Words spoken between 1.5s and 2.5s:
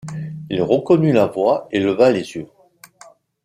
et leva les yeux.